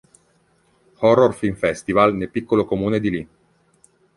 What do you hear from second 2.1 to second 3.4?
nel piccolo comune di Ii.